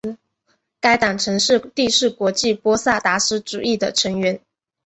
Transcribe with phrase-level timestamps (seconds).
[0.79, 4.41] 该党曾是第四国际波萨达斯主义者的成员。